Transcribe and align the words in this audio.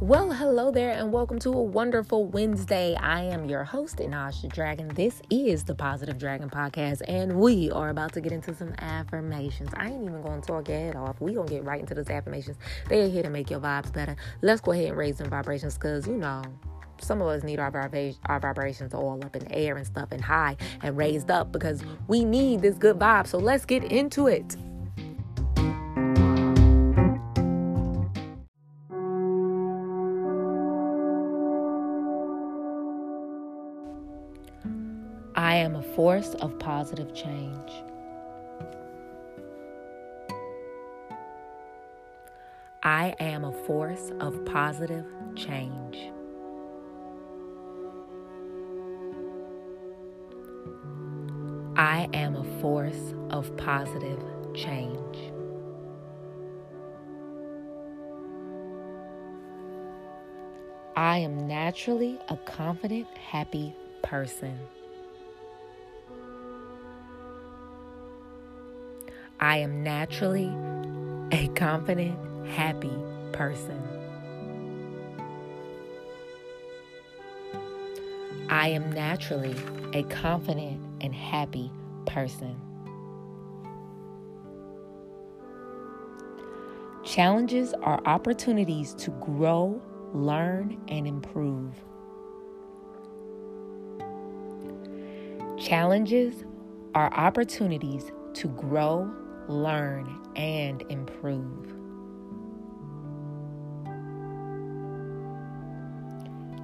Well, 0.00 0.32
hello 0.32 0.72
there, 0.72 0.90
and 0.90 1.12
welcome 1.12 1.38
to 1.38 1.50
a 1.50 1.62
wonderful 1.62 2.26
Wednesday. 2.26 2.96
I 2.96 3.22
am 3.22 3.48
your 3.48 3.62
host, 3.62 3.98
Inaj 3.98 4.42
the 4.42 4.48
Dragon. 4.48 4.88
This 4.88 5.22
is 5.30 5.62
the 5.62 5.74
Positive 5.76 6.18
Dragon 6.18 6.50
Podcast, 6.50 7.02
and 7.06 7.38
we 7.38 7.70
are 7.70 7.90
about 7.90 8.12
to 8.14 8.20
get 8.20 8.32
into 8.32 8.52
some 8.56 8.74
affirmations. 8.78 9.70
I 9.76 9.90
ain't 9.90 10.02
even 10.02 10.20
going 10.20 10.40
to 10.40 10.46
talk 10.46 10.68
your 10.68 10.78
head 10.78 10.96
off. 10.96 11.20
We 11.20 11.34
gonna 11.34 11.48
get 11.48 11.62
right 11.62 11.78
into 11.78 11.94
those 11.94 12.10
affirmations. 12.10 12.56
They 12.88 13.02
are 13.02 13.08
here 13.08 13.22
to 13.22 13.30
make 13.30 13.50
your 13.50 13.60
vibes 13.60 13.92
better. 13.92 14.16
Let's 14.42 14.60
go 14.60 14.72
ahead 14.72 14.88
and 14.88 14.96
raise 14.96 15.18
some 15.18 15.30
vibrations, 15.30 15.78
cause 15.78 16.08
you 16.08 16.16
know 16.16 16.42
some 17.00 17.22
of 17.22 17.28
us 17.28 17.44
need 17.44 17.60
our, 17.60 17.70
vibra- 17.70 18.16
our 18.26 18.40
vibrations 18.40 18.94
all 18.94 19.24
up 19.24 19.36
in 19.36 19.44
the 19.44 19.52
air 19.52 19.76
and 19.76 19.86
stuff 19.86 20.08
and 20.10 20.20
high 20.20 20.56
and 20.82 20.96
raised 20.96 21.30
up 21.30 21.52
because 21.52 21.84
we 22.08 22.24
need 22.24 22.62
this 22.62 22.74
good 22.76 22.98
vibe. 22.98 23.28
So 23.28 23.38
let's 23.38 23.64
get 23.64 23.84
into 23.84 24.26
it. 24.26 24.56
I 35.36 35.56
am 35.56 35.74
a 35.74 35.82
force 35.82 36.34
of 36.34 36.56
positive 36.60 37.12
change. 37.12 37.72
I 42.84 43.16
am 43.18 43.44
a 43.44 43.52
force 43.66 44.12
of 44.20 44.44
positive 44.44 45.04
change. 45.34 46.12
I 51.76 52.08
am 52.14 52.36
a 52.36 52.60
force 52.60 53.14
of 53.30 53.56
positive 53.56 54.22
change. 54.54 55.32
I 60.94 61.18
am 61.18 61.48
naturally 61.48 62.20
a 62.28 62.36
confident, 62.36 63.08
happy 63.18 63.74
person. 64.02 64.56
I 69.40 69.58
am 69.58 69.82
naturally 69.82 70.52
a 71.32 71.48
confident, 71.54 72.18
happy 72.48 72.92
person. 73.32 73.82
I 78.48 78.68
am 78.68 78.92
naturally 78.92 79.56
a 79.92 80.02
confident 80.04 80.80
and 81.00 81.14
happy 81.14 81.70
person. 82.06 82.60
Challenges 87.04 87.74
are 87.82 88.00
opportunities 88.06 88.94
to 88.94 89.10
grow, 89.12 89.80
learn, 90.12 90.80
and 90.88 91.06
improve. 91.06 91.74
Challenges 95.58 96.44
are 96.94 97.12
opportunities 97.12 98.10
to 98.34 98.48
grow, 98.48 99.12
learn, 99.48 100.20
and 100.36 100.82
improve. 100.90 101.74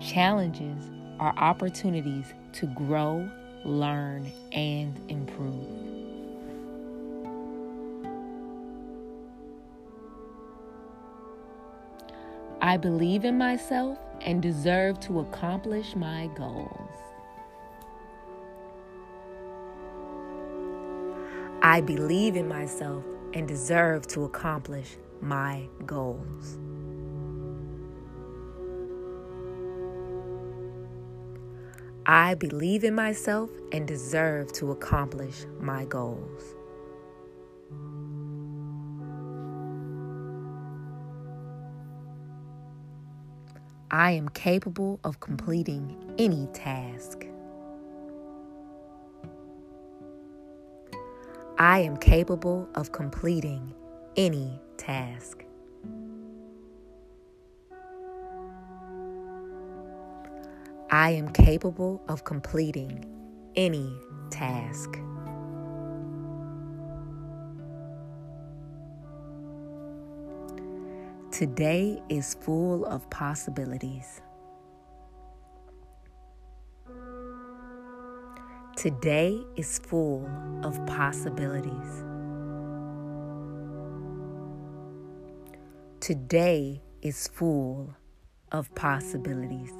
Challenges 0.00 0.90
are 1.18 1.34
opportunities 1.36 2.26
to 2.52 2.66
grow, 2.66 3.28
learn, 3.64 4.30
and 4.52 4.98
improve. 5.10 5.94
I 12.60 12.76
believe 12.76 13.24
in 13.24 13.38
myself 13.38 13.98
and 14.20 14.42
deserve 14.42 14.98
to 15.00 15.20
accomplish 15.20 15.94
my 15.94 16.28
goals. 16.36 16.83
I 21.66 21.80
believe 21.80 22.36
in 22.36 22.46
myself 22.46 23.06
and 23.32 23.48
deserve 23.48 24.06
to 24.08 24.24
accomplish 24.24 24.98
my 25.22 25.66
goals. 25.86 26.58
I 32.04 32.34
believe 32.34 32.84
in 32.84 32.94
myself 32.94 33.48
and 33.72 33.88
deserve 33.88 34.52
to 34.52 34.72
accomplish 34.72 35.46
my 35.58 35.86
goals. 35.86 36.54
I 43.90 44.10
am 44.10 44.28
capable 44.28 45.00
of 45.02 45.20
completing 45.20 46.14
any 46.18 46.46
task. 46.48 47.24
I 51.66 51.78
am 51.78 51.96
capable 51.96 52.68
of 52.74 52.92
completing 52.92 53.72
any 54.18 54.60
task. 54.76 55.46
I 60.90 61.12
am 61.12 61.30
capable 61.30 62.02
of 62.06 62.24
completing 62.24 63.06
any 63.56 63.90
task. 64.28 64.98
Today 71.30 72.02
is 72.10 72.34
full 72.42 72.84
of 72.84 73.08
possibilities. 73.08 74.20
Today 78.84 79.40
is 79.56 79.78
full 79.78 80.28
of 80.62 80.74
possibilities. 80.84 82.04
Today 86.00 86.82
is 87.00 87.26
full 87.28 87.96
of 88.52 88.74
possibilities. 88.74 89.72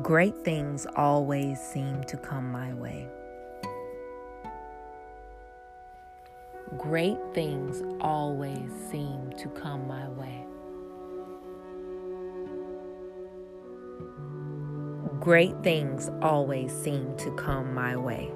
Great 0.00 0.36
things 0.44 0.86
always 0.94 1.58
seem 1.58 2.04
to 2.04 2.16
come 2.18 2.52
my 2.52 2.72
way. 2.74 3.08
Great 6.76 7.18
things 7.34 7.82
always 8.00 8.70
seem 8.92 9.32
to 9.38 9.48
come 9.48 9.88
my 9.88 10.08
way. 10.10 10.44
Great 15.28 15.62
things 15.62 16.10
always 16.22 16.72
seem 16.72 17.14
to 17.18 17.30
come 17.32 17.74
my 17.74 17.94
way. 17.94 18.32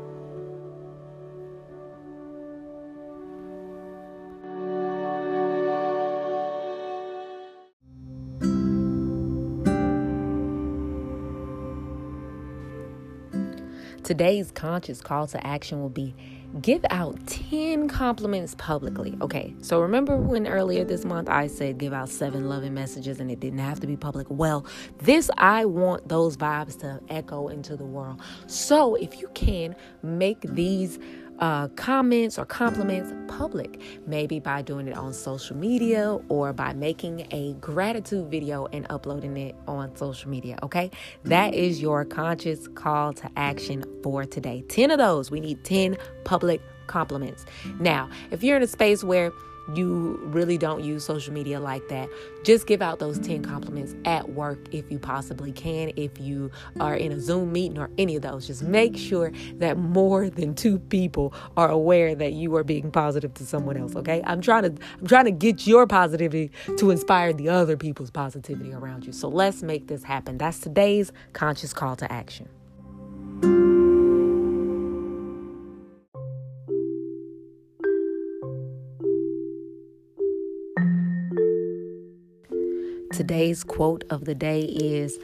Today's 14.04 14.50
conscious 14.50 15.00
call 15.00 15.26
to 15.28 15.46
action 15.46 15.80
will 15.80 15.88
be 15.88 16.14
give 16.60 16.84
out 16.90 17.26
10 17.26 17.88
compliments 17.88 18.54
publicly. 18.58 19.16
Okay, 19.20 19.54
so 19.62 19.80
remember 19.80 20.16
when 20.16 20.46
earlier 20.46 20.84
this 20.84 21.04
month 21.04 21.28
I 21.28 21.46
said 21.46 21.78
give 21.78 21.92
out 21.92 22.08
seven 22.08 22.48
loving 22.48 22.74
messages 22.74 23.20
and 23.20 23.30
it 23.30 23.40
didn't 23.40 23.60
have 23.60 23.80
to 23.80 23.86
be 23.86 23.96
public? 23.96 24.26
Well, 24.28 24.66
this 24.98 25.30
I 25.38 25.64
want 25.64 26.08
those 26.08 26.36
vibes 26.36 26.78
to 26.80 27.00
echo 27.08 27.48
into 27.48 27.76
the 27.76 27.84
world. 27.84 28.20
So 28.46 28.94
if 28.96 29.20
you 29.20 29.28
can 29.34 29.74
make 30.02 30.42
these 30.42 30.98
uh, 31.38 31.68
comments 31.68 32.38
or 32.38 32.44
compliments 32.44 33.12
public, 33.28 33.80
maybe 34.06 34.38
by 34.38 34.62
doing 34.62 34.88
it 34.88 34.96
on 34.96 35.12
social 35.12 35.56
media 35.56 36.18
or 36.28 36.52
by 36.52 36.72
making 36.72 37.26
a 37.30 37.54
gratitude 37.54 38.30
video 38.30 38.66
and 38.72 38.86
uploading 38.90 39.36
it 39.36 39.54
on 39.66 39.94
social 39.96 40.30
media. 40.30 40.58
Okay, 40.62 40.90
that 41.24 41.54
is 41.54 41.80
your 41.80 42.04
conscious 42.04 42.68
call 42.68 43.12
to 43.14 43.30
action 43.36 43.84
for 44.02 44.24
today. 44.24 44.62
10 44.68 44.90
of 44.90 44.98
those. 44.98 45.30
We 45.30 45.40
need 45.40 45.64
10 45.64 45.96
public 46.24 46.60
compliments. 46.86 47.44
Now, 47.80 48.08
if 48.30 48.42
you're 48.42 48.56
in 48.56 48.62
a 48.62 48.66
space 48.66 49.02
where 49.02 49.32
you 49.74 50.20
really 50.24 50.58
don't 50.58 50.82
use 50.82 51.04
social 51.04 51.32
media 51.32 51.60
like 51.60 51.88
that, 51.88 52.08
just 52.44 52.66
give 52.66 52.82
out 52.82 52.98
those 52.98 53.18
10 53.18 53.44
compliments 53.44 53.94
at 54.04 54.30
work 54.30 54.58
if 54.72 54.90
you 54.90 54.98
possibly 54.98 55.52
can. 55.52 55.92
If 55.96 56.18
you 56.18 56.50
are 56.80 56.94
in 56.94 57.12
a 57.12 57.20
Zoom 57.20 57.52
meeting 57.52 57.78
or 57.78 57.90
any 57.98 58.16
of 58.16 58.22
those, 58.22 58.46
just 58.46 58.62
make 58.62 58.96
sure 58.96 59.32
that 59.56 59.78
more 59.78 60.28
than 60.28 60.54
two 60.54 60.78
people 60.78 61.34
are 61.56 61.68
aware 61.68 62.14
that 62.14 62.32
you 62.32 62.54
are 62.56 62.64
being 62.64 62.90
positive 62.90 63.34
to 63.34 63.46
someone 63.46 63.76
else, 63.76 63.94
okay? 63.96 64.22
I'm 64.24 64.40
trying 64.40 64.62
to 64.62 64.82
I'm 65.00 65.06
trying 65.06 65.26
to 65.26 65.30
get 65.30 65.66
your 65.66 65.86
positivity 65.86 66.50
to 66.76 66.90
inspire 66.90 67.32
the 67.32 67.48
other 67.48 67.76
people's 67.76 68.10
positivity 68.10 68.72
around 68.72 69.06
you. 69.06 69.12
So 69.12 69.28
let's 69.28 69.62
make 69.62 69.86
this 69.88 70.02
happen. 70.02 70.38
That's 70.38 70.58
today's 70.58 71.12
conscious 71.32 71.72
call 71.72 71.96
to 71.96 72.10
action. 72.12 72.48
Today's 83.22 83.62
quote 83.62 84.02
of 84.10 84.24
the 84.24 84.34
day 84.34 84.62
is 84.62 85.16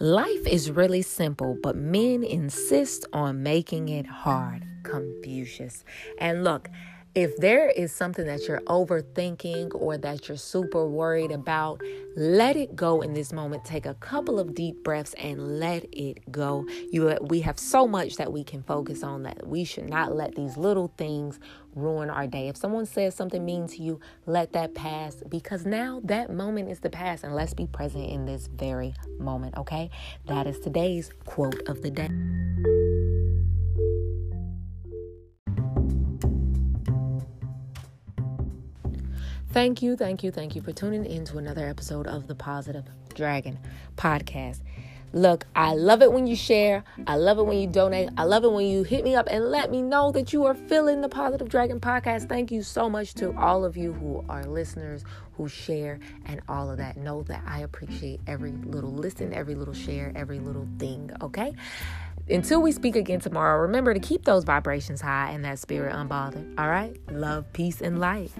Life 0.00 0.44
is 0.44 0.72
really 0.72 1.02
simple, 1.02 1.56
but 1.62 1.76
men 1.76 2.24
insist 2.24 3.06
on 3.12 3.44
making 3.44 3.88
it 3.90 4.06
hard. 4.06 4.66
Confucius. 4.82 5.84
And 6.18 6.42
look, 6.42 6.68
if 7.14 7.36
there 7.36 7.68
is 7.68 7.92
something 7.92 8.26
that 8.26 8.48
you're 8.48 8.60
overthinking 8.62 9.70
or 9.74 9.96
that 9.98 10.26
you're 10.26 10.36
super 10.36 10.86
worried 10.86 11.30
about, 11.30 11.80
let 12.16 12.56
it 12.56 12.74
go 12.74 13.02
in 13.02 13.12
this 13.14 13.32
moment. 13.32 13.64
Take 13.64 13.86
a 13.86 13.94
couple 13.94 14.38
of 14.40 14.54
deep 14.54 14.82
breaths 14.82 15.14
and 15.14 15.60
let 15.60 15.84
it 15.92 16.30
go. 16.32 16.66
You 16.90 17.16
we 17.20 17.40
have 17.42 17.58
so 17.58 17.86
much 17.86 18.16
that 18.16 18.32
we 18.32 18.42
can 18.42 18.62
focus 18.62 19.02
on 19.02 19.22
that 19.22 19.46
we 19.46 19.64
should 19.64 19.88
not 19.88 20.14
let 20.14 20.34
these 20.34 20.56
little 20.56 20.92
things 20.96 21.38
ruin 21.74 22.10
our 22.10 22.26
day. 22.26 22.48
If 22.48 22.56
someone 22.56 22.86
says 22.86 23.14
something 23.14 23.44
mean 23.44 23.68
to 23.68 23.82
you, 23.82 24.00
let 24.26 24.52
that 24.52 24.74
pass 24.74 25.16
because 25.28 25.64
now 25.64 26.00
that 26.04 26.32
moment 26.32 26.70
is 26.70 26.80
the 26.80 26.90
past 26.90 27.24
and 27.24 27.34
let's 27.34 27.54
be 27.54 27.66
present 27.66 28.10
in 28.10 28.26
this 28.26 28.48
very 28.48 28.94
moment, 29.18 29.56
okay? 29.56 29.90
That 30.26 30.46
is 30.46 30.58
today's 30.58 31.10
quote 31.24 31.62
of 31.68 31.82
the 31.82 31.90
day. 31.90 32.73
Thank 39.54 39.82
you, 39.82 39.94
thank 39.94 40.24
you, 40.24 40.32
thank 40.32 40.56
you 40.56 40.62
for 40.62 40.72
tuning 40.72 41.06
in 41.06 41.24
to 41.26 41.38
another 41.38 41.68
episode 41.68 42.08
of 42.08 42.26
the 42.26 42.34
Positive 42.34 42.82
Dragon 43.14 43.56
podcast. 43.96 44.58
Look, 45.12 45.46
I 45.54 45.74
love 45.74 46.02
it 46.02 46.10
when 46.10 46.26
you 46.26 46.34
share. 46.34 46.82
I 47.06 47.14
love 47.14 47.38
it 47.38 47.44
when 47.44 47.58
you 47.58 47.68
donate. 47.68 48.08
I 48.18 48.24
love 48.24 48.42
it 48.42 48.50
when 48.50 48.66
you 48.66 48.82
hit 48.82 49.04
me 49.04 49.14
up 49.14 49.28
and 49.30 49.52
let 49.52 49.70
me 49.70 49.80
know 49.80 50.10
that 50.10 50.32
you 50.32 50.44
are 50.44 50.56
feeling 50.56 51.02
the 51.02 51.08
Positive 51.08 51.48
Dragon 51.48 51.78
podcast. 51.78 52.28
Thank 52.28 52.50
you 52.50 52.64
so 52.64 52.90
much 52.90 53.14
to 53.14 53.32
all 53.38 53.64
of 53.64 53.76
you 53.76 53.92
who 53.92 54.24
are 54.28 54.44
listeners, 54.44 55.04
who 55.36 55.48
share, 55.48 56.00
and 56.26 56.42
all 56.48 56.68
of 56.68 56.78
that. 56.78 56.96
Know 56.96 57.22
that 57.22 57.44
I 57.46 57.60
appreciate 57.60 58.18
every 58.26 58.50
little 58.50 58.92
listen, 58.92 59.32
every 59.32 59.54
little 59.54 59.72
share, 59.72 60.10
every 60.16 60.40
little 60.40 60.66
thing, 60.80 61.12
okay? 61.22 61.54
Until 62.28 62.60
we 62.60 62.72
speak 62.72 62.96
again 62.96 63.20
tomorrow, 63.20 63.60
remember 63.60 63.94
to 63.94 64.00
keep 64.00 64.24
those 64.24 64.42
vibrations 64.42 65.00
high 65.00 65.30
and 65.30 65.44
that 65.44 65.60
spirit 65.60 65.94
unbothered. 65.94 66.58
All 66.58 66.68
right? 66.68 66.98
Love, 67.12 67.52
peace, 67.52 67.80
and 67.80 68.00
light. 68.00 68.32